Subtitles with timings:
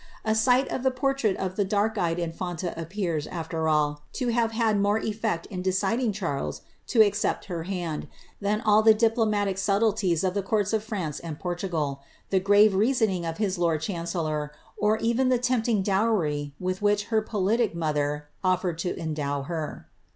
[0.25, 4.51] A siffht of the portiait of tlie dark eyed infanta appears, a(\er all, to have
[4.51, 8.07] had more eftct in deciding Charles to accept her hand,
[8.41, 12.01] than all the diplomatic snbtleciei of the courts of France and Portugal,
[12.31, 17.21] the grave reasoning of his lonk chancellor, or even the tempting dowry with which her
[17.21, 19.87] politic mocher ofiered to endow her.